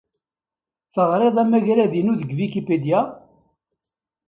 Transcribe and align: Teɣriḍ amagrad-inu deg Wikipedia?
Teɣriḍ 0.93 1.35
amagrad-inu 1.43 2.13
deg 2.19 2.31
Wikipedia? 2.39 3.01